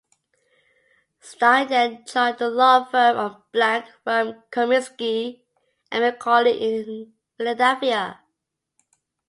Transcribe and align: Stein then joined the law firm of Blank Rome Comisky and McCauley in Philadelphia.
Stein 1.19 1.67
then 1.67 2.03
joined 2.07 2.39
the 2.39 2.49
law 2.49 2.85
firm 2.85 3.17
of 3.17 3.43
Blank 3.51 3.85
Rome 4.03 4.41
Comisky 4.49 5.41
and 5.91 6.03
McCauley 6.03 6.59
in 6.59 7.13
Philadelphia. 7.37 8.19